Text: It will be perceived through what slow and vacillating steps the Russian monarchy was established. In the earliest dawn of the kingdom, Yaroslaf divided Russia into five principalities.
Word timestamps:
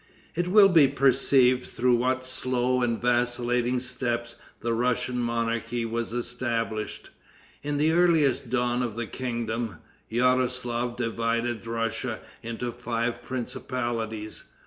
It 0.33 0.47
will 0.47 0.69
be 0.69 0.87
perceived 0.87 1.67
through 1.67 1.93
what 1.93 2.27
slow 2.27 2.81
and 2.81 2.99
vacillating 2.99 3.79
steps 3.79 4.37
the 4.61 4.73
Russian 4.73 5.19
monarchy 5.19 5.85
was 5.85 6.11
established. 6.11 7.11
In 7.61 7.77
the 7.77 7.91
earliest 7.91 8.49
dawn 8.49 8.81
of 8.81 8.95
the 8.95 9.05
kingdom, 9.05 9.77
Yaroslaf 10.11 10.97
divided 10.97 11.67
Russia 11.67 12.17
into 12.41 12.71
five 12.71 13.21
principalities. 13.21 14.45